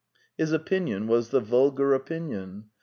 His 0.35 0.51
opinion 0.51 1.05
was 1.07 1.29
the 1.29 1.39
vulgar 1.39 1.93
opinion. 1.93 2.71